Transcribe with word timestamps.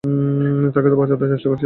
তাকে 0.73 0.87
তো 0.89 0.95
বাঁচাতে 0.95 1.25
চেষ্টা 1.31 1.47
করেছিলাম। 1.49 1.59